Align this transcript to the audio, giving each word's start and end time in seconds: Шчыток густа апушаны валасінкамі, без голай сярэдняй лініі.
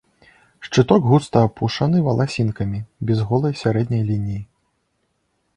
Шчыток 0.67 1.05
густа 1.11 1.43
апушаны 1.49 2.01
валасінкамі, 2.09 2.79
без 3.11 3.17
голай 3.33 3.53
сярэдняй 3.63 4.03
лініі. 4.11 4.41